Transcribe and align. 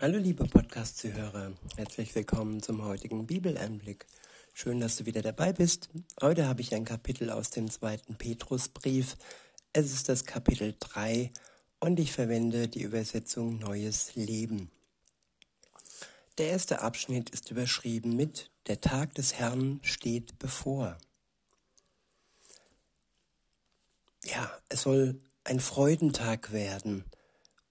Hallo 0.00 0.16
liebe 0.16 0.44
Podcast-Zuhörer, 0.44 1.54
herzlich 1.74 2.14
willkommen 2.14 2.62
zum 2.62 2.84
heutigen 2.84 3.26
Bibeleinblick. 3.26 4.06
Schön, 4.54 4.78
dass 4.78 4.94
du 4.94 5.06
wieder 5.06 5.22
dabei 5.22 5.52
bist. 5.52 5.88
Heute 6.22 6.46
habe 6.46 6.60
ich 6.60 6.72
ein 6.72 6.84
Kapitel 6.84 7.30
aus 7.30 7.50
dem 7.50 7.68
zweiten 7.68 8.14
Petrusbrief. 8.14 9.16
Es 9.72 9.92
ist 9.92 10.08
das 10.08 10.24
Kapitel 10.24 10.76
3 10.78 11.32
und 11.80 11.98
ich 11.98 12.12
verwende 12.12 12.68
die 12.68 12.82
Übersetzung 12.82 13.58
Neues 13.58 14.14
Leben. 14.14 14.70
Der 16.38 16.50
erste 16.50 16.80
Abschnitt 16.80 17.30
ist 17.30 17.50
überschrieben 17.50 18.14
mit 18.14 18.52
Der 18.68 18.80
Tag 18.80 19.16
des 19.16 19.34
Herrn 19.34 19.80
steht 19.82 20.38
bevor. 20.38 20.96
Ja, 24.22 24.48
es 24.68 24.82
soll 24.82 25.18
ein 25.42 25.58
Freudentag 25.58 26.52
werden 26.52 27.04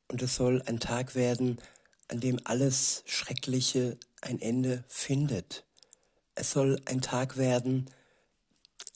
und 0.10 0.22
es 0.22 0.36
soll 0.36 0.62
ein 0.64 0.82
Tag 0.82 1.16
werden, 1.16 1.62
an 2.08 2.20
dem 2.20 2.40
alles 2.44 3.04
Schreckliche 3.06 3.98
ein 4.22 4.42
Ende 4.42 4.84
findet. 4.88 5.66
Es 6.36 6.52
soll 6.52 6.82
ein 6.86 7.02
Tag 7.02 7.38
werden, 7.38 7.90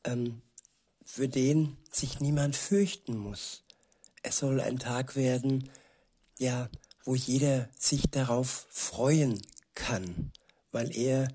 ähm, 0.03 0.41
für 1.03 1.27
den 1.27 1.77
sich 1.91 2.19
niemand 2.19 2.55
fürchten 2.55 3.17
muss. 3.17 3.63
Es 4.23 4.37
soll 4.37 4.61
ein 4.61 4.79
Tag 4.79 5.15
werden, 5.15 5.69
ja, 6.37 6.69
wo 7.03 7.15
jeder 7.15 7.69
sich 7.77 8.03
darauf 8.11 8.67
freuen 8.69 9.41
kann, 9.73 10.31
weil 10.71 10.95
er 10.95 11.27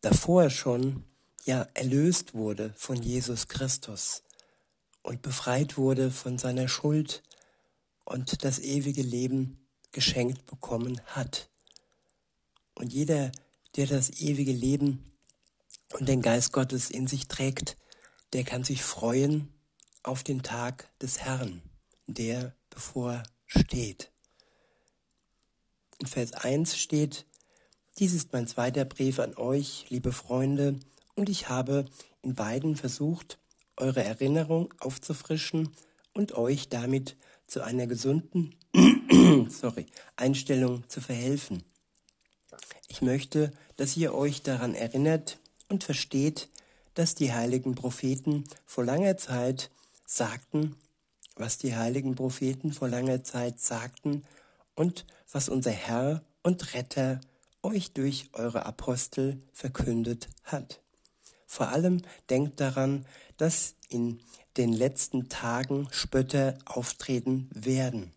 davor 0.00 0.50
schon 0.50 1.04
ja 1.44 1.66
erlöst 1.74 2.34
wurde 2.34 2.72
von 2.76 3.02
Jesus 3.02 3.48
Christus 3.48 4.22
und 5.02 5.22
befreit 5.22 5.76
wurde 5.76 6.10
von 6.10 6.38
seiner 6.38 6.68
Schuld 6.68 7.22
und 8.04 8.44
das 8.44 8.58
ewige 8.58 9.02
Leben 9.02 9.65
geschenkt 9.96 10.44
bekommen 10.44 11.00
hat. 11.06 11.48
Und 12.74 12.92
jeder, 12.92 13.32
der 13.76 13.86
das 13.86 14.20
ewige 14.20 14.52
Leben 14.52 15.10
und 15.94 16.06
den 16.06 16.20
Geist 16.20 16.52
Gottes 16.52 16.90
in 16.90 17.06
sich 17.06 17.28
trägt, 17.28 17.78
der 18.34 18.44
kann 18.44 18.62
sich 18.62 18.82
freuen 18.82 19.48
auf 20.02 20.22
den 20.22 20.42
Tag 20.42 20.86
des 20.98 21.20
Herrn, 21.20 21.62
der 22.06 22.54
bevor 22.68 23.22
steht. 23.46 24.12
In 25.98 26.06
Vers 26.06 26.34
1 26.34 26.76
steht, 26.76 27.24
dies 27.98 28.12
ist 28.12 28.34
mein 28.34 28.46
zweiter 28.46 28.84
Brief 28.84 29.18
an 29.18 29.34
euch, 29.34 29.86
liebe 29.88 30.12
Freunde, 30.12 30.78
und 31.14 31.30
ich 31.30 31.48
habe 31.48 31.86
in 32.20 32.34
beiden 32.34 32.76
versucht, 32.76 33.38
eure 33.78 34.04
Erinnerung 34.04 34.74
aufzufrischen 34.78 35.74
und 36.12 36.32
euch 36.32 36.68
damit 36.68 37.16
zu 37.46 37.62
einer 37.62 37.86
gesunden 37.86 38.54
sorry, 39.48 39.86
Einstellung 40.16 40.88
zu 40.88 41.00
verhelfen. 41.00 41.62
Ich 42.88 43.02
möchte, 43.02 43.52
dass 43.76 43.96
ihr 43.96 44.14
euch 44.14 44.42
daran 44.42 44.74
erinnert 44.74 45.38
und 45.68 45.84
versteht, 45.84 46.48
dass 46.94 47.14
die 47.14 47.32
heiligen 47.32 47.74
Propheten 47.74 48.44
vor 48.64 48.84
langer 48.84 49.16
Zeit 49.16 49.70
sagten, 50.06 50.76
was 51.36 51.58
die 51.58 51.76
heiligen 51.76 52.14
Propheten 52.14 52.72
vor 52.72 52.88
langer 52.88 53.22
Zeit 53.24 53.60
sagten 53.60 54.24
und 54.74 55.06
was 55.32 55.48
unser 55.48 55.72
Herr 55.72 56.22
und 56.42 56.74
Retter 56.74 57.20
euch 57.62 57.92
durch 57.92 58.28
eure 58.32 58.66
Apostel 58.66 59.40
verkündet 59.52 60.28
hat. 60.44 60.80
Vor 61.46 61.68
allem 61.68 62.02
denkt 62.30 62.60
daran, 62.60 63.06
dass 63.36 63.74
in 63.88 64.20
den 64.56 64.72
letzten 64.72 65.28
Tagen 65.28 65.88
Spötter 65.90 66.58
auftreten 66.64 67.48
werden 67.52 68.15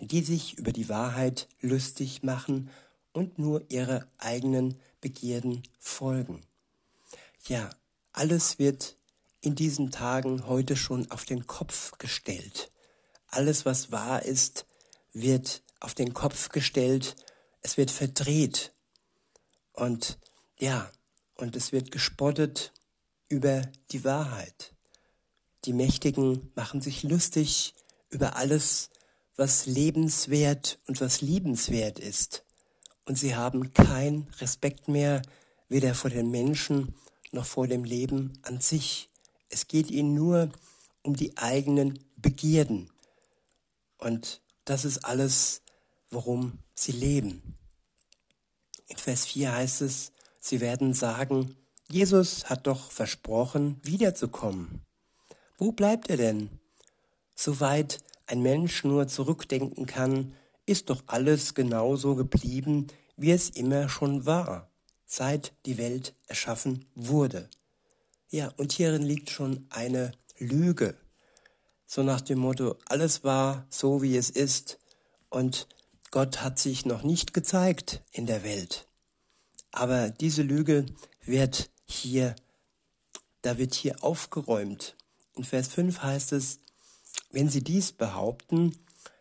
die 0.00 0.22
sich 0.22 0.58
über 0.58 0.72
die 0.72 0.88
Wahrheit 0.88 1.48
lustig 1.60 2.22
machen 2.22 2.70
und 3.12 3.38
nur 3.38 3.64
ihre 3.70 4.06
eigenen 4.18 4.78
Begierden 5.00 5.62
folgen. 5.78 6.42
Ja, 7.46 7.70
alles 8.12 8.58
wird 8.58 8.96
in 9.40 9.54
diesen 9.54 9.90
Tagen 9.90 10.46
heute 10.46 10.76
schon 10.76 11.10
auf 11.10 11.24
den 11.24 11.46
Kopf 11.46 11.96
gestellt. 11.98 12.70
Alles, 13.28 13.64
was 13.64 13.92
wahr 13.92 14.22
ist, 14.22 14.66
wird 15.12 15.62
auf 15.80 15.94
den 15.94 16.14
Kopf 16.14 16.48
gestellt, 16.48 17.16
es 17.62 17.76
wird 17.76 17.90
verdreht 17.90 18.72
und 19.72 20.18
ja, 20.58 20.90
und 21.34 21.54
es 21.54 21.72
wird 21.72 21.90
gespottet 21.90 22.72
über 23.28 23.62
die 23.90 24.04
Wahrheit. 24.04 24.74
Die 25.64 25.72
Mächtigen 25.72 26.50
machen 26.54 26.80
sich 26.80 27.02
lustig 27.02 27.74
über 28.08 28.36
alles, 28.36 28.90
was 29.36 29.66
lebenswert 29.66 30.78
und 30.86 31.00
was 31.00 31.20
liebenswert 31.20 31.98
ist. 31.98 32.44
Und 33.04 33.16
sie 33.16 33.36
haben 33.36 33.72
keinen 33.72 34.28
Respekt 34.40 34.88
mehr, 34.88 35.22
weder 35.68 35.94
vor 35.94 36.10
den 36.10 36.30
Menschen 36.30 36.94
noch 37.32 37.46
vor 37.46 37.66
dem 37.66 37.84
Leben 37.84 38.38
an 38.42 38.60
sich. 38.60 39.10
Es 39.48 39.68
geht 39.68 39.90
ihnen 39.90 40.14
nur 40.14 40.50
um 41.02 41.14
die 41.14 41.36
eigenen 41.36 41.98
Begierden. 42.16 42.90
Und 43.98 44.40
das 44.64 44.84
ist 44.84 45.04
alles, 45.04 45.62
worum 46.10 46.58
sie 46.74 46.92
leben. 46.92 47.56
In 48.88 48.96
Vers 48.96 49.26
4 49.26 49.52
heißt 49.52 49.82
es, 49.82 50.12
sie 50.40 50.60
werden 50.60 50.94
sagen, 50.94 51.56
Jesus 51.88 52.46
hat 52.46 52.66
doch 52.66 52.90
versprochen, 52.90 53.80
wiederzukommen. 53.82 54.82
Wo 55.58 55.72
bleibt 55.72 56.10
er 56.10 56.16
denn? 56.16 56.60
Soweit 57.34 57.98
ein 58.26 58.42
Mensch 58.42 58.84
nur 58.84 59.08
zurückdenken 59.08 59.86
kann, 59.86 60.34
ist 60.66 60.90
doch 60.90 61.02
alles 61.06 61.54
genauso 61.54 62.16
geblieben, 62.16 62.88
wie 63.16 63.30
es 63.30 63.50
immer 63.50 63.88
schon 63.88 64.26
war, 64.26 64.70
seit 65.06 65.52
die 65.64 65.78
Welt 65.78 66.14
erschaffen 66.26 66.84
wurde. 66.94 67.48
Ja, 68.28 68.52
und 68.56 68.72
hierin 68.72 69.02
liegt 69.02 69.30
schon 69.30 69.66
eine 69.70 70.12
Lüge. 70.38 70.96
So 71.86 72.02
nach 72.02 72.20
dem 72.20 72.40
Motto, 72.40 72.76
alles 72.88 73.22
war 73.22 73.66
so, 73.70 74.02
wie 74.02 74.16
es 74.16 74.30
ist, 74.30 74.78
und 75.28 75.68
Gott 76.10 76.42
hat 76.42 76.58
sich 76.58 76.84
noch 76.84 77.02
nicht 77.02 77.32
gezeigt 77.34 78.02
in 78.10 78.26
der 78.26 78.42
Welt. 78.42 78.88
Aber 79.70 80.10
diese 80.10 80.42
Lüge 80.42 80.86
wird 81.22 81.70
hier, 81.84 82.34
da 83.42 83.58
wird 83.58 83.74
hier 83.74 84.02
aufgeräumt. 84.02 84.96
In 85.34 85.44
Vers 85.44 85.68
5 85.68 86.02
heißt 86.02 86.32
es, 86.32 86.58
wenn 87.30 87.48
sie 87.48 87.62
dies 87.62 87.92
behaupten, 87.92 88.76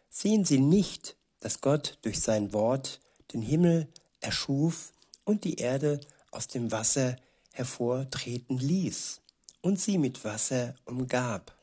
sehen 0.10 0.46
sie 0.46 0.60
nicht, 0.60 1.18
dass 1.40 1.62
Gott 1.62 1.98
durch 2.02 2.20
sein 2.22 2.54
Wort 2.54 3.02
den 3.34 3.42
Himmel 3.42 3.88
erschuf 4.20 4.94
und 5.24 5.44
die 5.44 5.56
Erde 5.56 6.00
aus 6.32 6.48
dem 6.48 6.72
Wasser 6.72 7.18
hervortreten 7.52 8.58
ließ 8.58 9.22
und 9.62 9.80
sie 9.80 9.98
mit 9.98 10.24
Wasser 10.24 10.76
umgab. 10.86 11.56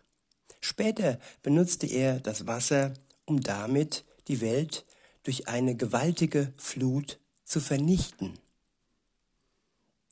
Später 0.61 1.19
benutzte 1.43 1.87
er 1.87 2.21
das 2.21 2.47
Wasser, 2.47 2.95
um 3.25 3.41
damit 3.41 4.05
die 4.29 4.41
Welt 4.41 4.85
durch 5.23 5.49
eine 5.49 5.77
gewaltige 5.77 6.53
Flut 6.57 7.19
zu 7.45 7.61
vernichten. 7.61 8.39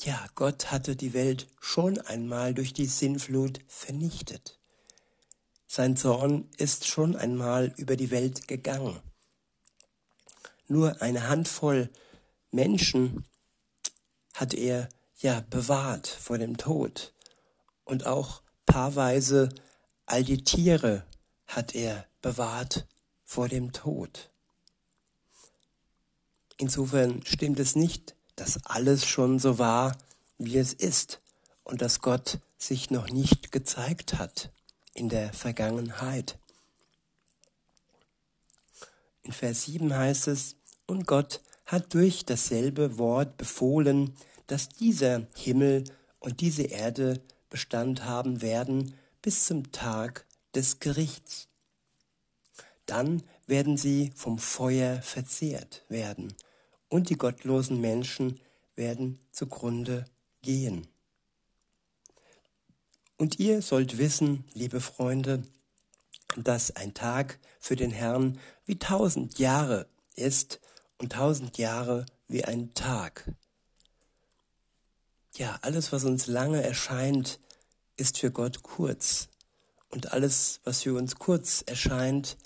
Ja, 0.03 0.27
Gott 0.35 0.71
hatte 0.71 0.97
die 0.97 1.13
Welt 1.13 1.47
schon 1.61 1.99
einmal 1.99 2.55
durch 2.55 2.73
die 2.73 2.87
Sinnflut 2.87 3.61
vernichtet. 3.69 4.60
Sein 5.73 5.97
Zorn 5.97 6.49
ist 6.57 6.89
schon 6.89 7.15
einmal 7.15 7.73
über 7.77 7.95
die 7.95 8.11
Welt 8.11 8.49
gegangen. 8.49 8.99
Nur 10.67 11.01
eine 11.01 11.29
Handvoll 11.29 11.91
Menschen 12.51 13.25
hat 14.35 14.53
er 14.53 14.89
ja 15.19 15.45
bewahrt 15.49 16.09
vor 16.09 16.39
dem 16.39 16.57
Tod. 16.57 17.15
Und 17.85 18.05
auch 18.05 18.43
paarweise 18.67 19.49
all 20.07 20.25
die 20.25 20.43
Tiere 20.43 21.07
hat 21.47 21.77
er 21.77 22.05
bewahrt 22.21 22.89
vor 23.25 23.49
dem 23.49 23.73
Tod. 23.73 24.29
Insofern 26.57 27.25
stimmt 27.25 27.61
es 27.61 27.77
nicht, 27.77 28.17
dass 28.35 28.59
alles 28.65 29.07
schon 29.07 29.39
so 29.39 29.61
war, 29.61 29.97
wie 30.37 30.59
es 30.59 30.73
ist 30.73 31.21
und 31.63 31.81
dass 31.81 32.01
Gott 32.01 32.41
sich 32.59 32.91
noch 32.91 33.09
nicht 33.09 33.53
gezeigt 33.53 34.15
hat 34.15 34.51
in 35.01 35.09
der 35.09 35.33
Vergangenheit. 35.33 36.39
In 39.23 39.33
Vers 39.33 39.65
7 39.65 39.97
heißt 39.97 40.29
es, 40.29 40.57
und 40.87 41.07
Gott 41.07 41.41
hat 41.65 41.95
durch 41.95 42.27
dasselbe 42.27 42.99
Wort 42.99 43.39
befohlen, 43.39 44.15
dass 44.47 44.69
dieser 44.69 45.27
Himmel 45.35 45.85
und 46.19 46.43
diese 46.43 46.65
Erde 46.65 47.23
Bestand 47.49 48.05
haben 48.05 48.43
werden 48.43 48.95
bis 49.23 49.47
zum 49.47 49.73
Tag 49.73 50.27
des 50.55 50.81
Gerichts. 50.81 51.49
Dann 52.85 53.23
werden 53.47 53.79
sie 53.79 54.13
vom 54.15 54.39
Feuer 54.39 55.01
verzehrt 55.01 55.83
werden 55.89 56.35
und 56.89 57.09
die 57.09 57.17
gottlosen 57.17 57.81
Menschen 57.81 58.39
werden 58.75 59.19
zugrunde 59.33 60.05
gehen. 60.43 60.90
Und 63.21 63.39
ihr 63.39 63.61
sollt 63.61 63.99
wissen, 63.99 64.45
liebe 64.55 64.81
Freunde, 64.81 65.43
dass 66.39 66.75
ein 66.75 66.95
Tag 66.95 67.39
für 67.61 67.77
den 67.77 67.91
Herrn 67.91 68.41
wie 68.65 68.79
tausend 68.79 69.39
Jahre 69.39 69.87
ist 70.15 70.59
und 70.97 71.13
tausend 71.13 71.59
Jahre 71.59 72.07
wie 72.29 72.47
ein 72.47 72.73
Tag. 72.73 73.31
Ja, 75.37 75.59
alles, 75.61 75.93
was 75.93 76.05
uns 76.05 76.29
lange 76.29 76.63
erscheint, 76.63 77.41
ist 77.99 78.17
für 78.17 78.31
Gott 78.31 78.63
kurz. 78.63 79.29
Und 79.91 80.15
alles, 80.15 80.61
was 80.65 80.81
für 80.81 80.95
uns 80.95 81.17
kurz 81.17 81.63
erscheint, 81.67 82.39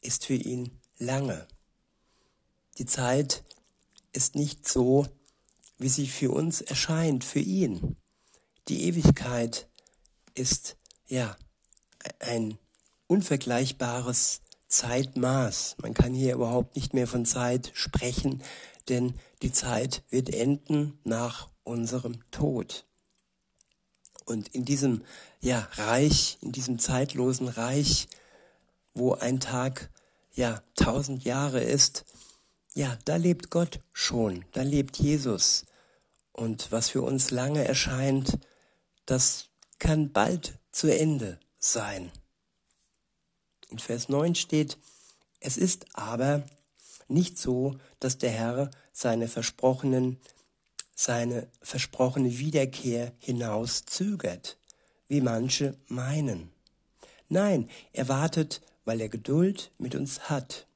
ist 0.00 0.26
für 0.26 0.34
ihn 0.34 0.72
lange. 0.98 1.46
Die 2.78 2.86
Zeit 2.86 3.44
ist 4.12 4.34
nicht 4.34 4.66
so, 4.66 5.06
wie 5.78 5.88
sie 5.88 6.08
für 6.08 6.32
uns 6.32 6.62
erscheint, 6.62 7.22
für 7.22 7.38
ihn. 7.38 7.94
Die 8.66 8.88
Ewigkeit 8.88 9.68
ist, 10.38 10.76
ja, 11.06 11.36
ein 12.20 12.58
unvergleichbares 13.06 14.40
Zeitmaß. 14.68 15.76
Man 15.82 15.94
kann 15.94 16.12
hier 16.12 16.34
überhaupt 16.34 16.76
nicht 16.76 16.94
mehr 16.94 17.06
von 17.06 17.24
Zeit 17.24 17.70
sprechen, 17.74 18.42
denn 18.88 19.14
die 19.42 19.52
Zeit 19.52 20.02
wird 20.10 20.32
enden 20.32 20.98
nach 21.04 21.48
unserem 21.64 22.18
Tod. 22.30 22.86
Und 24.24 24.48
in 24.48 24.64
diesem 24.64 25.02
ja, 25.40 25.68
Reich, 25.72 26.38
in 26.40 26.52
diesem 26.52 26.78
zeitlosen 26.78 27.48
Reich, 27.48 28.08
wo 28.94 29.14
ein 29.14 29.40
Tag 29.40 29.90
ja 30.34 30.62
tausend 30.74 31.24
Jahre 31.24 31.62
ist, 31.62 32.04
ja, 32.74 32.98
da 33.04 33.16
lebt 33.16 33.50
Gott 33.50 33.80
schon, 33.92 34.44
da 34.52 34.62
lebt 34.62 34.98
Jesus. 34.98 35.64
Und 36.32 36.70
was 36.72 36.90
für 36.90 37.02
uns 37.02 37.30
lange 37.30 37.64
erscheint, 37.64 38.38
das 39.06 39.45
kann 39.78 40.12
bald 40.12 40.58
zu 40.70 40.88
Ende 40.88 41.38
sein. 41.58 42.10
In 43.70 43.78
Vers 43.78 44.08
9 44.08 44.34
steht, 44.34 44.78
es 45.40 45.56
ist 45.56 45.86
aber 45.96 46.44
nicht 47.08 47.38
so, 47.38 47.78
dass 48.00 48.18
der 48.18 48.30
Herr 48.30 48.70
seine 48.92 49.28
versprochenen, 49.28 50.18
seine 50.94 51.48
versprochene 51.60 52.38
Wiederkehr 52.38 53.12
hinaus 53.18 53.84
zögert, 53.84 54.56
wie 55.08 55.20
manche 55.20 55.76
meinen. 55.88 56.50
Nein, 57.28 57.68
er 57.92 58.08
wartet, 58.08 58.60
weil 58.84 59.00
er 59.00 59.08
Geduld 59.08 59.72
mit 59.78 59.94
uns 59.94 60.28
hat. 60.30 60.66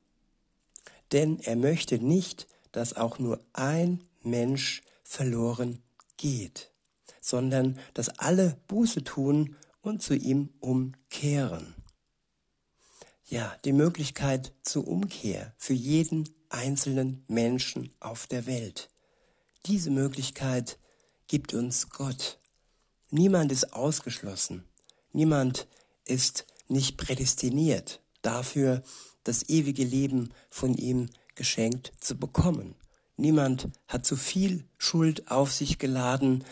Denn 1.12 1.40
er 1.40 1.56
möchte 1.56 1.98
nicht, 1.98 2.46
dass 2.72 2.94
auch 2.94 3.18
nur 3.18 3.40
ein 3.52 4.00
Mensch 4.22 4.82
verloren 5.02 5.82
geht, 6.16 6.69
sondern 7.20 7.78
dass 7.94 8.08
alle 8.18 8.56
Buße 8.68 9.04
tun 9.04 9.56
und 9.82 10.02
zu 10.02 10.14
ihm 10.14 10.50
umkehren 10.60 11.74
ja, 13.30 13.56
die 13.64 13.72
Möglichkeit 13.72 14.52
zur 14.62 14.86
Umkehr 14.88 15.54
für 15.56 15.72
jeden 15.72 16.28
einzelnen 16.48 17.24
Menschen 17.28 17.94
auf 18.00 18.26
der 18.26 18.46
Welt. 18.46 18.90
Diese 19.66 19.90
Möglichkeit 19.90 20.78
gibt 21.28 21.54
uns 21.54 21.90
Gott. 21.90 22.40
Niemand 23.10 23.52
ist 23.52 23.72
ausgeschlossen. 23.72 24.64
Niemand 25.12 25.68
ist 26.04 26.44
nicht 26.66 26.96
prädestiniert 26.96 28.02
dafür, 28.22 28.82
das 29.22 29.48
ewige 29.48 29.84
Leben 29.84 30.30
von 30.50 30.74
ihm 30.74 31.08
geschenkt 31.36 31.92
zu 32.00 32.16
bekommen. 32.16 32.74
Niemand 33.16 33.68
hat 33.86 34.04
zu 34.04 34.16
viel 34.16 34.64
Schuld 34.76 35.30
auf 35.30 35.52
sich 35.52 35.78
geladen, 35.78 36.44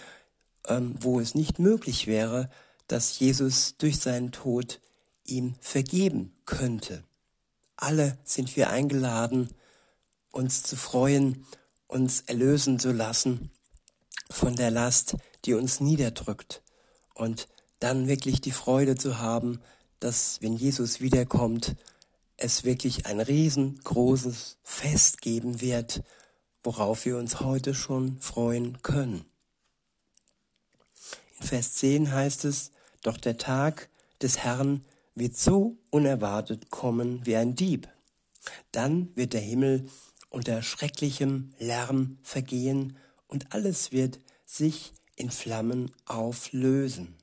wo 1.00 1.20
es 1.20 1.34
nicht 1.34 1.58
möglich 1.58 2.06
wäre, 2.06 2.50
dass 2.86 3.18
Jesus 3.18 3.76
durch 3.78 3.98
seinen 3.98 4.32
Tod 4.32 4.80
ihm 5.24 5.54
vergeben 5.60 6.34
könnte. 6.46 7.04
Alle 7.76 8.18
sind 8.24 8.56
wir 8.56 8.70
eingeladen, 8.70 9.50
uns 10.30 10.62
zu 10.62 10.76
freuen, 10.76 11.46
uns 11.86 12.20
erlösen 12.22 12.78
zu 12.78 12.92
lassen 12.92 13.50
von 14.30 14.56
der 14.56 14.70
Last, 14.70 15.16
die 15.44 15.54
uns 15.54 15.80
niederdrückt 15.80 16.62
und 17.14 17.48
dann 17.78 18.08
wirklich 18.08 18.40
die 18.40 18.52
Freude 18.52 18.96
zu 18.96 19.18
haben, 19.18 19.60
dass 20.00 20.40
wenn 20.42 20.54
Jesus 20.54 21.00
wiederkommt, 21.00 21.76
es 22.36 22.64
wirklich 22.64 23.06
ein 23.06 23.20
riesengroßes 23.20 24.58
Fest 24.62 25.22
geben 25.22 25.60
wird, 25.60 26.02
worauf 26.62 27.04
wir 27.04 27.16
uns 27.16 27.40
heute 27.40 27.74
schon 27.74 28.18
freuen 28.20 28.82
können. 28.82 29.24
Vers 31.40 31.75
10 31.75 32.12
heißt 32.12 32.44
es, 32.44 32.73
doch 33.02 33.17
der 33.17 33.38
Tag 33.38 33.88
des 34.20 34.38
Herrn 34.38 34.85
wird 35.14 35.37
so 35.37 35.76
unerwartet 35.90 36.70
kommen 36.70 37.25
wie 37.25 37.37
ein 37.37 37.55
Dieb. 37.55 37.88
Dann 38.73 39.14
wird 39.17 39.32
der 39.32 39.40
Himmel 39.40 39.88
unter 40.31 40.62
schrecklichem 40.62 41.52
Lärm 41.58 42.19
vergehen 42.23 42.96
und 43.26 43.52
alles 43.52 43.93
wird 43.93 44.20
sich 44.44 44.93
in 45.17 45.31
Flammen 45.31 45.90
auflösen. 46.06 47.17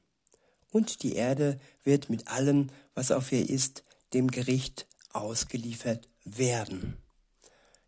Und 0.72 1.04
die 1.04 1.16
Erde 1.16 1.60
wird 1.84 2.10
mit 2.10 2.28
allem, 2.28 2.70
was 2.94 3.12
auf 3.12 3.32
ihr 3.32 3.50
ist, 3.50 3.84
dem 4.14 4.30
Gericht 4.30 4.88
ausgeliefert 5.14 6.08
werden. 6.26 6.98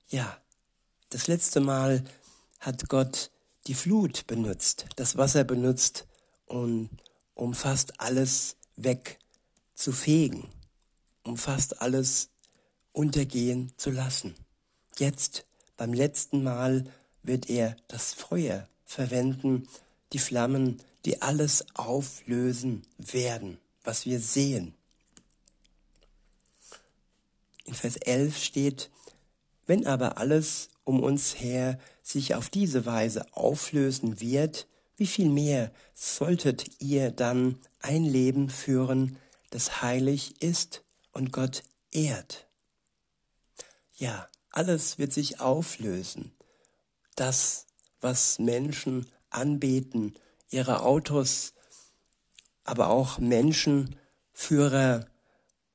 Ja, 0.07 0.37
das 1.09 1.27
letzte 1.27 1.59
Mal 1.59 2.03
hat 2.59 2.87
Gott 2.87 3.31
die 3.67 3.73
Flut 3.73 4.25
benutzt, 4.27 4.85
das 4.95 5.17
Wasser 5.17 5.43
benutzt, 5.43 6.07
um, 6.47 6.89
um 7.33 7.53
fast 7.53 7.99
alles 7.99 8.55
weg 8.75 9.19
zu 9.75 9.91
fegen, 9.91 10.49
um 11.23 11.37
fast 11.37 11.81
alles 11.81 12.29
untergehen 12.91 13.71
zu 13.77 13.91
lassen. 13.91 14.35
Jetzt, 14.97 15.45
beim 15.77 15.93
letzten 15.93 16.43
Mal, 16.43 16.85
wird 17.21 17.49
er 17.49 17.75
das 17.87 18.13
Feuer 18.13 18.67
verwenden, 18.85 19.67
die 20.13 20.19
Flammen, 20.19 20.81
die 21.05 21.21
alles 21.21 21.65
auflösen 21.75 22.83
werden, 22.97 23.59
was 23.83 24.05
wir 24.05 24.19
sehen. 24.19 24.73
In 27.65 27.73
Vers 27.73 27.97
11 27.97 28.37
steht, 28.41 28.89
wenn 29.67 29.85
aber 29.85 30.17
alles 30.17 30.69
um 30.85 31.03
uns 31.03 31.39
her 31.39 31.79
sich 32.01 32.33
auf 32.33 32.49
diese 32.49 32.85
Weise 32.85 33.25
auflösen 33.33 34.21
wird, 34.21 34.67
wie 34.97 35.07
viel 35.07 35.29
mehr 35.29 35.71
solltet 35.93 36.81
ihr 36.81 37.11
dann 37.11 37.59
ein 37.79 38.03
Leben 38.03 38.49
führen, 38.49 39.17
das 39.51 39.81
heilig 39.81 40.41
ist 40.41 40.83
und 41.11 41.31
Gott 41.31 41.63
ehrt. 41.91 42.47
Ja, 43.95 44.27
alles 44.51 44.97
wird 44.97 45.13
sich 45.13 45.39
auflösen. 45.39 46.35
Das, 47.15 47.67
was 48.01 48.39
Menschen 48.39 49.07
anbeten, 49.29 50.15
ihre 50.49 50.81
Autos, 50.81 51.53
aber 52.63 52.89
auch 52.89 53.19
Menschen, 53.19 53.95
Führer 54.33 55.07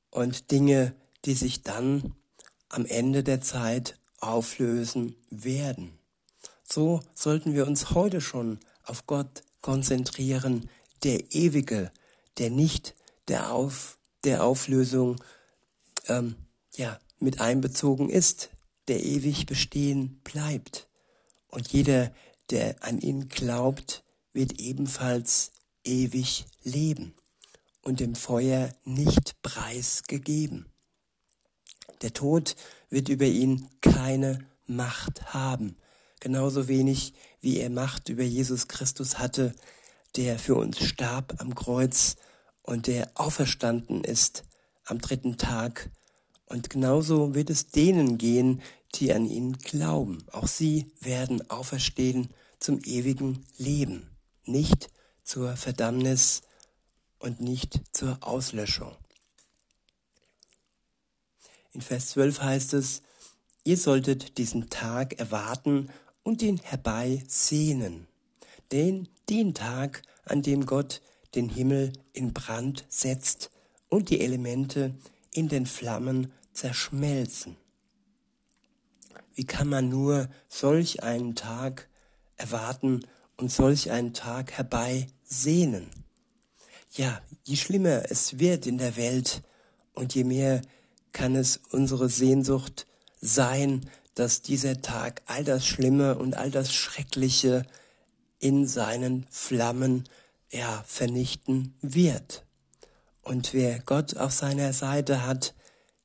und 0.09 0.51
Dinge, 0.51 0.95
die 1.25 1.33
sich 1.33 1.63
dann 1.63 2.15
am 2.69 2.85
Ende 2.85 3.23
der 3.23 3.41
Zeit 3.41 3.99
auflösen 4.19 5.15
werden. 5.29 5.99
So 6.63 7.01
sollten 7.13 7.53
wir 7.53 7.67
uns 7.67 7.91
heute 7.91 8.21
schon 8.21 8.59
auf 8.83 9.07
Gott 9.07 9.43
konzentrieren, 9.61 10.69
der 11.03 11.33
Ewige, 11.33 11.91
der 12.37 12.49
nicht 12.49 12.95
der, 13.27 13.53
Auf, 13.53 13.97
der 14.23 14.43
Auflösung 14.43 15.21
ähm, 16.07 16.35
ja, 16.75 16.99
mit 17.19 17.39
einbezogen 17.39 18.09
ist, 18.09 18.49
der 18.87 19.03
ewig 19.03 19.45
bestehen 19.45 20.19
bleibt. 20.23 20.87
Und 21.47 21.71
jeder, 21.71 22.13
der 22.49 22.83
an 22.83 22.99
ihn 22.99 23.29
glaubt, 23.29 24.03
wird 24.33 24.59
ebenfalls 24.59 25.51
ewig 25.83 26.45
leben 26.63 27.13
und 27.81 27.99
dem 27.99 28.15
Feuer 28.15 28.73
nicht 28.83 29.41
preisgegeben. 29.41 30.65
Der 32.01 32.13
Tod 32.13 32.55
wird 32.89 33.09
über 33.09 33.25
ihn 33.25 33.69
keine 33.81 34.39
Macht 34.65 35.33
haben, 35.33 35.77
genauso 36.23 36.69
wenig 36.69 37.13
wie 37.41 37.59
er 37.59 37.69
Macht 37.69 38.07
über 38.07 38.23
Jesus 38.23 38.69
Christus 38.69 39.19
hatte, 39.19 39.53
der 40.15 40.39
für 40.39 40.55
uns 40.55 40.79
starb 40.79 41.35
am 41.39 41.53
Kreuz 41.53 42.15
und 42.61 42.87
der 42.87 43.11
auferstanden 43.15 44.05
ist 44.05 44.45
am 44.85 44.99
dritten 44.99 45.37
Tag. 45.37 45.91
Und 46.45 46.69
genauso 46.69 47.35
wird 47.35 47.49
es 47.49 47.67
denen 47.67 48.17
gehen, 48.17 48.61
die 48.95 49.11
an 49.11 49.25
ihn 49.25 49.57
glauben. 49.57 50.23
Auch 50.31 50.47
sie 50.47 50.93
werden 51.01 51.49
auferstehen 51.49 52.29
zum 52.57 52.79
ewigen 52.85 53.43
Leben, 53.57 54.09
nicht 54.45 54.89
zur 55.25 55.57
Verdammnis 55.57 56.41
und 57.19 57.41
nicht 57.41 57.81
zur 57.91 58.17
Auslöschung. 58.21 58.95
In 61.73 61.81
Vers 61.81 62.11
12 62.11 62.41
heißt 62.41 62.73
es, 62.75 63.01
ihr 63.65 63.77
solltet 63.77 64.37
diesen 64.37 64.69
Tag 64.69 65.19
erwarten 65.19 65.89
und 66.23 66.41
ihn 66.41 66.57
herbeisehnen, 66.57 68.07
den, 68.71 69.07
den 69.29 69.53
Tag, 69.53 70.01
an 70.25 70.41
dem 70.41 70.65
Gott 70.65 71.01
den 71.35 71.49
Himmel 71.49 71.93
in 72.13 72.33
Brand 72.33 72.85
setzt 72.89 73.51
und 73.89 74.09
die 74.09 74.21
Elemente 74.21 74.95
in 75.33 75.49
den 75.49 75.65
Flammen 75.65 76.31
zerschmelzen. 76.53 77.57
wie 79.35 79.45
kann 79.45 79.67
man 79.67 79.89
nur 79.89 80.29
solch 80.47 81.01
einen 81.01 81.35
Tag 81.35 81.89
erwarten 82.37 83.05
und 83.37 83.51
solch 83.51 83.89
einen 83.91 84.13
Tag 84.13 84.51
herbeisehnen? 84.51 85.89
Ja, 86.91 87.21
je 87.43 87.55
schlimmer 87.55 88.03
es 88.11 88.37
wird 88.37 88.67
in 88.67 88.77
der 88.77 88.95
Welt 88.95 89.41
und 89.93 90.13
je 90.13 90.23
mehr 90.23 90.61
kann 91.11 91.35
es 91.35 91.59
unsere 91.71 92.09
Sehnsucht 92.09 92.85
sein, 93.19 93.89
dass 94.15 94.41
dieser 94.41 94.81
Tag 94.81 95.21
all 95.25 95.43
das 95.43 95.65
Schlimme 95.65 96.17
und 96.17 96.35
all 96.35 96.51
das 96.51 96.73
Schreckliche 96.73 97.65
in 98.39 98.67
seinen 98.67 99.25
Flammen 99.29 100.03
ja, 100.51 100.83
vernichten 100.85 101.75
wird. 101.81 102.45
Und 103.21 103.53
wer 103.53 103.79
Gott 103.79 104.17
auf 104.17 104.33
seiner 104.33 104.73
Seite 104.73 105.25
hat, 105.25 105.55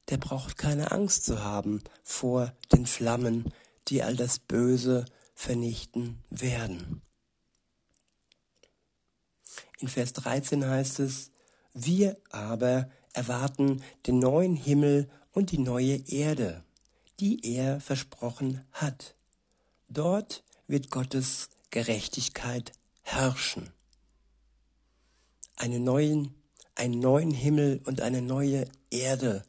der 0.09 0.17
braucht 0.17 0.57
keine 0.57 0.93
Angst 0.93 1.25
zu 1.25 1.43
haben 1.43 1.83
vor 2.03 2.53
den 2.73 2.87
Flammen, 2.87 3.53
die 3.88 4.03
all 4.03 4.17
das 4.17 4.38
Böse 4.38 5.05
vernichten 5.35 6.23
werden. 6.31 7.03
In 9.81 9.88
Vers 9.88 10.12
13 10.15 10.67
heißt 10.67 11.00
es, 11.00 11.31
wir 11.73 12.17
aber 12.31 12.88
erwarten 13.12 13.83
den 14.07 14.19
neuen 14.19 14.57
Himmel 14.57 15.09
und 15.33 15.53
die 15.53 15.59
neue 15.59 15.97
Erde, 16.09 16.65
die 17.20 17.56
er 17.56 17.80
versprochen 17.80 18.64
hat. 18.72 19.14
Dort 19.88 20.44
wird 20.66 20.90
Gottes 20.90 21.48
Gerechtigkeit 21.70 22.72
herrschen. 23.02 23.70
Einen 25.56 25.84
neuen, 25.84 26.34
einen 26.75 27.00
neuen 27.00 27.30
Himmel 27.30 27.80
und 27.84 28.00
eine 28.00 28.22
neue 28.22 28.66
Erde 28.90 29.44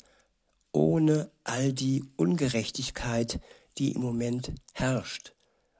ohne 0.71 1.31
all 1.43 1.73
die 1.73 2.03
Ungerechtigkeit, 2.15 3.39
die 3.77 3.91
im 3.91 4.01
Moment 4.01 4.51
herrscht. 4.73 5.33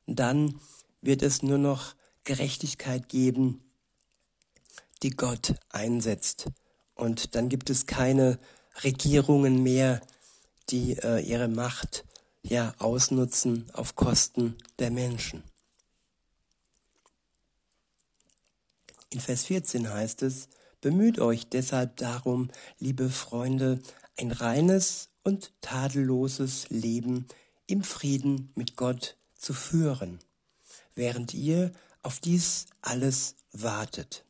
Dann 0.07 0.59
wird 1.01 1.21
es 1.21 1.43
nur 1.43 1.57
noch 1.57 1.95
Gerechtigkeit 2.23 3.09
geben, 3.09 3.63
die 5.03 5.11
Gott 5.11 5.55
einsetzt. 5.69 6.47
Und 6.95 7.35
dann 7.35 7.49
gibt 7.49 7.69
es 7.69 7.85
keine 7.85 8.39
Regierungen 8.83 9.63
mehr, 9.63 10.01
die 10.71 10.97
äh, 10.97 11.19
ihre 11.19 11.47
Macht 11.47 12.05
ja 12.41 12.73
ausnutzen 12.79 13.69
auf 13.73 13.95
Kosten 13.95 14.55
der 14.79 14.91
Menschen. 14.91 15.43
In 19.09 19.19
Vers 19.19 19.45
14 19.45 19.91
heißt 19.91 20.21
es, 20.23 20.49
bemüht 20.81 21.19
euch 21.19 21.49
deshalb 21.49 21.97
darum, 21.97 22.49
liebe 22.77 23.09
Freunde, 23.09 23.79
ein 24.17 24.31
reines 24.31 25.09
und 25.23 25.51
tadelloses 25.61 26.69
Leben 26.69 27.27
im 27.67 27.83
Frieden 27.83 28.51
mit 28.55 28.75
Gott 28.75 29.15
zu 29.35 29.53
führen, 29.53 30.19
während 30.93 31.33
ihr 31.33 31.71
auf 32.01 32.19
dies 32.19 32.67
alles 32.81 33.35
wartet. 33.51 34.25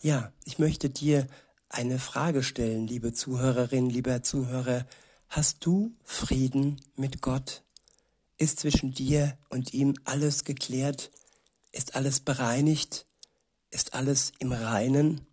Ja, 0.00 0.32
ich 0.44 0.58
möchte 0.58 0.90
dir 0.90 1.26
eine 1.68 1.98
Frage 1.98 2.42
stellen, 2.42 2.86
liebe 2.86 3.12
Zuhörerin, 3.12 3.88
lieber 3.88 4.22
Zuhörer. 4.22 4.86
Hast 5.32 5.64
du 5.64 5.94
Frieden 6.02 6.80
mit 6.96 7.22
Gott? 7.22 7.62
Ist 8.36 8.58
zwischen 8.58 8.94
dir 8.94 9.38
und 9.48 9.72
ihm 9.72 9.94
alles 10.02 10.42
geklärt? 10.42 11.12
Ist 11.70 11.94
alles 11.94 12.18
bereinigt? 12.18 13.06
Ist 13.70 13.94
alles 13.94 14.32
im 14.40 14.50
Reinen? 14.50 15.24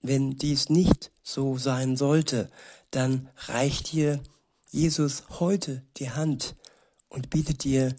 Wenn 0.00 0.38
dies 0.38 0.70
nicht 0.70 1.12
so 1.22 1.58
sein 1.58 1.98
sollte, 1.98 2.50
dann 2.90 3.28
reicht 3.36 3.92
dir 3.92 4.22
Jesus 4.70 5.24
heute 5.28 5.84
die 5.98 6.12
Hand 6.12 6.56
und 7.10 7.28
bietet 7.28 7.64
dir 7.64 7.94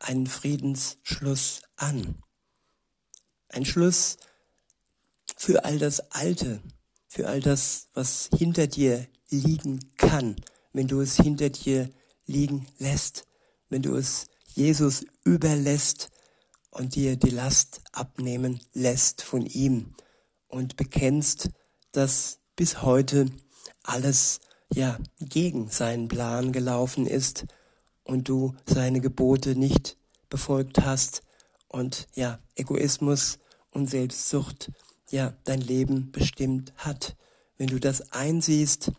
einen 0.00 0.26
Friedensschluss 0.26 1.62
an. 1.76 2.22
Ein 3.48 3.64
Schluss 3.64 4.18
für 5.34 5.64
all 5.64 5.78
das 5.78 6.12
Alte, 6.12 6.60
für 7.08 7.26
all 7.26 7.40
das, 7.40 7.88
was 7.94 8.28
hinter 8.36 8.66
dir 8.66 9.08
liegen 9.30 9.80
kann, 9.96 10.36
wenn 10.72 10.88
du 10.88 11.00
es 11.00 11.16
hinter 11.16 11.50
dir 11.50 11.90
liegen 12.26 12.66
lässt, 12.78 13.26
wenn 13.68 13.82
du 13.82 13.94
es 13.96 14.26
Jesus 14.54 15.04
überlässt 15.24 16.10
und 16.70 16.94
dir 16.94 17.16
die 17.16 17.30
Last 17.30 17.80
abnehmen 17.92 18.60
lässt 18.72 19.22
von 19.22 19.44
ihm 19.46 19.94
und 20.48 20.76
bekennst, 20.76 21.50
dass 21.92 22.38
bis 22.56 22.82
heute 22.82 23.26
alles 23.82 24.40
ja 24.72 24.98
gegen 25.20 25.68
seinen 25.70 26.08
Plan 26.08 26.52
gelaufen 26.52 27.06
ist 27.06 27.46
und 28.04 28.28
du 28.28 28.54
seine 28.66 29.00
Gebote 29.00 29.56
nicht 29.56 29.96
befolgt 30.28 30.80
hast 30.80 31.22
und 31.68 32.06
ja 32.14 32.38
Egoismus 32.54 33.38
und 33.70 33.88
Selbstsucht 33.88 34.72
ja 35.10 35.34
dein 35.44 35.60
Leben 35.60 36.10
bestimmt 36.12 36.72
hat. 36.76 37.16
Wenn 37.58 37.68
du 37.68 37.78
das 37.78 38.12
einsiehst 38.12 38.92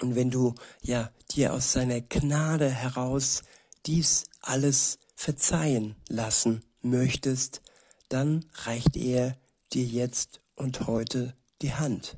und 0.00 0.14
wenn 0.14 0.30
du 0.30 0.54
ja 0.82 1.10
dir 1.30 1.52
aus 1.52 1.72
seiner 1.72 2.00
Gnade 2.00 2.70
heraus 2.70 3.42
dies 3.86 4.24
alles 4.40 4.98
verzeihen 5.14 5.96
lassen 6.08 6.62
möchtest, 6.82 7.62
dann 8.08 8.44
reicht 8.54 8.96
er 8.96 9.36
dir 9.72 9.84
jetzt 9.84 10.40
und 10.54 10.86
heute 10.86 11.34
die 11.62 11.74
Hand. 11.74 12.16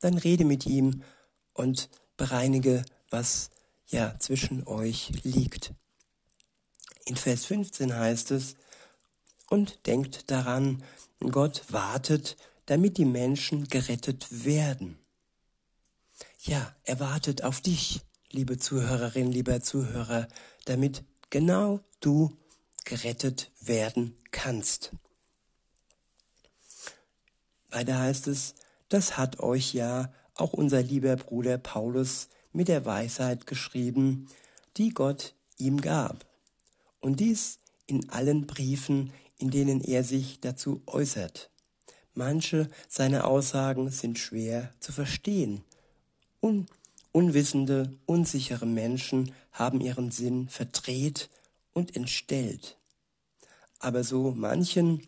Dann 0.00 0.18
rede 0.18 0.44
mit 0.44 0.66
ihm 0.66 1.02
und 1.52 1.88
bereinige, 2.16 2.84
was 3.10 3.50
ja 3.86 4.18
zwischen 4.18 4.66
euch 4.66 5.12
liegt. 5.22 5.74
In 7.04 7.16
Vers 7.16 7.44
15 7.46 7.94
heißt 7.94 8.30
es, 8.30 8.56
und 9.50 9.86
denkt 9.86 10.30
daran, 10.30 10.82
Gott 11.20 11.64
wartet, 11.68 12.36
damit 12.66 12.96
die 12.96 13.04
Menschen 13.04 13.68
gerettet 13.68 14.44
werden. 14.46 15.01
Ja, 16.44 16.74
er 16.82 16.98
wartet 16.98 17.44
auf 17.44 17.60
dich, 17.60 18.00
liebe 18.32 18.58
Zuhörerin, 18.58 19.30
lieber 19.30 19.60
Zuhörer, 19.60 20.26
damit 20.64 21.04
genau 21.30 21.78
du 22.00 22.36
gerettet 22.84 23.52
werden 23.60 24.16
kannst. 24.32 24.90
Weiter 27.70 27.96
heißt 27.96 28.26
es, 28.26 28.54
das 28.88 29.16
hat 29.16 29.38
euch 29.38 29.72
ja 29.72 30.12
auch 30.34 30.52
unser 30.52 30.82
lieber 30.82 31.14
Bruder 31.14 31.58
Paulus 31.58 32.28
mit 32.52 32.66
der 32.66 32.84
Weisheit 32.84 33.46
geschrieben, 33.46 34.26
die 34.78 34.88
Gott 34.88 35.36
ihm 35.58 35.80
gab. 35.80 36.26
Und 36.98 37.20
dies 37.20 37.60
in 37.86 38.10
allen 38.10 38.48
Briefen, 38.48 39.12
in 39.38 39.52
denen 39.52 39.80
er 39.80 40.02
sich 40.02 40.40
dazu 40.40 40.82
äußert. 40.86 41.50
Manche 42.14 42.68
seiner 42.88 43.28
Aussagen 43.28 43.92
sind 43.92 44.18
schwer 44.18 44.72
zu 44.80 44.90
verstehen. 44.90 45.62
Un 46.42 46.66
unwissende, 47.12 47.96
unsichere 48.04 48.66
Menschen 48.66 49.32
haben 49.52 49.80
ihren 49.80 50.10
Sinn 50.10 50.48
verdreht 50.48 51.30
und 51.72 51.94
entstellt. 51.94 52.76
Aber 53.78 54.02
so 54.02 54.32
manchen, 54.32 55.06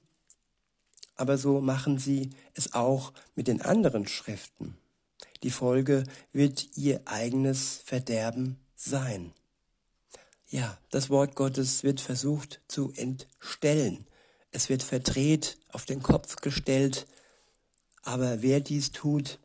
aber 1.17 1.37
so 1.37 1.61
machen 1.61 1.99
sie 1.99 2.31
es 2.55 2.73
auch 2.73 3.13
mit 3.35 3.49
den 3.49 3.63
anderen 3.63 4.07
Schriften. 4.07 4.77
Die 5.43 5.51
Folge 5.51 6.05
wird 6.33 6.77
ihr 6.77 7.03
eigenes 7.07 7.81
Verderben 7.85 8.57
sein. 8.77 9.33
Ja, 10.49 10.79
das 10.91 11.11
Wort 11.11 11.35
Gottes 11.35 11.83
wird 11.83 12.01
versucht 12.01 12.61
zu 12.69 12.93
entstellen. 12.93 14.07
Es 14.53 14.69
wird 14.69 14.85
verdreht, 14.85 15.59
auf 15.73 15.85
den 15.85 16.01
Kopf 16.01 16.37
gestellt. 16.37 17.09
Aber 18.03 18.41
wer 18.41 18.61
dies 18.61 18.93
tut, 18.93 19.41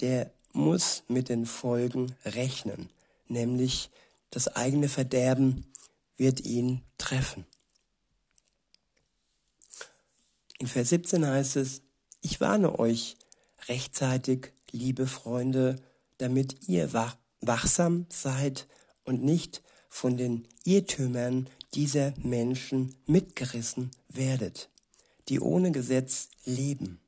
der 0.00 0.33
muss 0.54 1.02
mit 1.08 1.28
den 1.28 1.46
Folgen 1.46 2.14
rechnen, 2.24 2.88
nämlich 3.28 3.90
das 4.30 4.48
eigene 4.48 4.88
Verderben 4.88 5.66
wird 6.16 6.40
ihn 6.40 6.82
treffen. 6.96 7.44
In 10.58 10.66
Vers 10.66 10.88
17 10.90 11.26
heißt 11.26 11.56
es, 11.56 11.82
ich 12.22 12.40
warne 12.40 12.78
euch 12.78 13.16
rechtzeitig, 13.68 14.52
liebe 14.70 15.06
Freunde, 15.06 15.76
damit 16.18 16.68
ihr 16.68 16.92
wach 16.92 17.16
wachsam 17.40 18.06
seid 18.08 18.66
und 19.04 19.22
nicht 19.22 19.62
von 19.90 20.16
den 20.16 20.48
Irrtümern 20.64 21.48
dieser 21.74 22.14
Menschen 22.16 22.96
mitgerissen 23.06 23.90
werdet, 24.08 24.70
die 25.28 25.40
ohne 25.40 25.72
Gesetz 25.72 26.28
leben. 26.44 27.00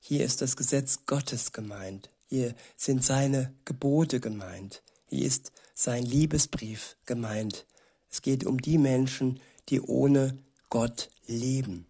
Hier 0.00 0.24
ist 0.24 0.40
das 0.40 0.56
Gesetz 0.56 1.00
Gottes 1.06 1.52
gemeint. 1.52 2.11
Hier 2.32 2.54
sind 2.78 3.04
seine 3.04 3.52
Gebote 3.66 4.18
gemeint. 4.18 4.82
Hier 5.04 5.26
ist 5.26 5.52
sein 5.74 6.02
Liebesbrief 6.02 6.96
gemeint. 7.04 7.66
Es 8.10 8.22
geht 8.22 8.46
um 8.46 8.58
die 8.58 8.78
Menschen, 8.78 9.38
die 9.68 9.82
ohne 9.82 10.38
Gott 10.70 11.10
leben. 11.26 11.84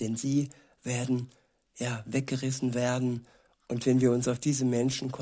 Denn 0.00 0.16
sie 0.16 0.48
werden 0.82 1.28
ja 1.76 2.02
weggerissen 2.06 2.72
werden 2.72 3.26
und 3.68 3.84
wenn 3.84 4.00
wir 4.00 4.12
uns 4.12 4.28
auf 4.28 4.38
diese 4.38 4.64
Menschen 4.64 5.12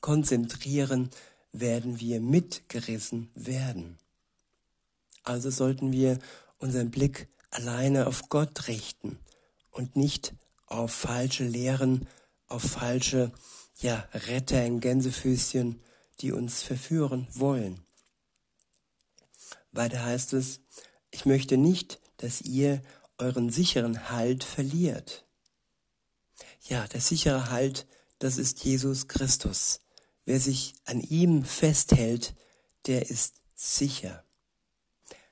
konzentrieren, 0.00 1.10
werden 1.52 2.00
wir 2.00 2.20
mitgerissen 2.22 3.28
werden. 3.34 3.98
Also 5.24 5.50
sollten 5.50 5.92
wir 5.92 6.18
unseren 6.56 6.90
Blick 6.90 7.28
alleine 7.50 8.06
auf 8.06 8.30
Gott 8.30 8.66
richten 8.66 9.18
und 9.72 9.94
nicht 9.94 10.32
auf 10.64 10.90
falsche 10.90 11.44
Lehren, 11.44 12.08
auf 12.48 12.62
falsche 12.62 13.32
ja, 13.80 14.08
Retter 14.12 14.64
in 14.64 14.80
Gänsefüßchen, 14.80 15.80
die 16.20 16.32
uns 16.32 16.62
verführen 16.62 17.26
wollen. 17.32 17.80
Weiter 19.72 20.04
heißt 20.04 20.32
es, 20.34 20.60
ich 21.10 21.26
möchte 21.26 21.56
nicht, 21.56 22.00
dass 22.18 22.40
ihr 22.40 22.82
euren 23.18 23.50
sicheren 23.50 24.10
Halt 24.10 24.44
verliert. 24.44 25.24
Ja, 26.62 26.86
der 26.86 27.00
sichere 27.00 27.50
Halt, 27.50 27.86
das 28.18 28.38
ist 28.38 28.64
Jesus 28.64 29.08
Christus. 29.08 29.80
Wer 30.24 30.40
sich 30.40 30.74
an 30.84 31.00
ihm 31.00 31.44
festhält, 31.44 32.34
der 32.86 33.10
ist 33.10 33.34
sicher. 33.54 34.24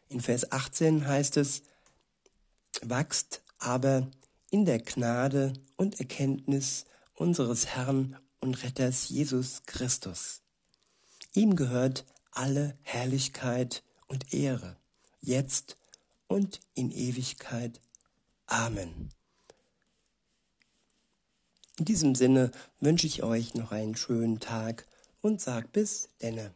In 0.08 0.20
Vers 0.20 0.52
18 0.52 1.06
heißt 1.06 1.38
es, 1.38 1.62
wachst 2.82 3.42
aber 3.58 4.10
in 4.50 4.66
der 4.66 4.80
Gnade 4.80 5.54
und 5.76 6.00
Erkenntnis 6.00 6.84
unseres 7.22 7.66
Herrn 7.66 8.16
und 8.40 8.64
Retters 8.64 9.08
Jesus 9.08 9.62
Christus. 9.66 10.42
Ihm 11.34 11.54
gehört 11.54 12.04
alle 12.32 12.76
Herrlichkeit 12.82 13.84
und 14.08 14.34
Ehre, 14.34 14.76
jetzt 15.20 15.76
und 16.26 16.58
in 16.74 16.90
Ewigkeit. 16.90 17.80
Amen. 18.46 19.10
In 21.78 21.84
diesem 21.84 22.16
Sinne 22.16 22.50
wünsche 22.80 23.06
ich 23.06 23.22
euch 23.22 23.54
noch 23.54 23.70
einen 23.70 23.94
schönen 23.94 24.40
Tag 24.40 24.84
und 25.20 25.40
sag 25.40 25.70
bis 25.70 26.08
denne. 26.20 26.52